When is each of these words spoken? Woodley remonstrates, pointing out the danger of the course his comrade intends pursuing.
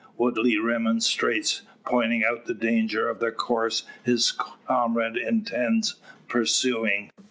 Woodley 0.17 0.57
remonstrates, 0.57 1.61
pointing 1.85 2.25
out 2.25 2.45
the 2.47 2.55
danger 2.55 3.07
of 3.07 3.19
the 3.19 3.31
course 3.31 3.83
his 4.03 4.31
comrade 4.31 5.15
intends 5.15 5.97
pursuing. 6.27 7.11